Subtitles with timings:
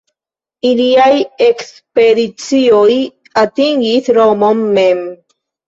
[0.69, 1.11] Iliaj
[1.49, 2.89] ekspedicioj
[3.45, 5.09] atingis Romon mem.